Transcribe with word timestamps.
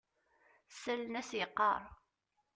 Ssalen-as 0.73 1.29
yeqqar. 1.39 1.83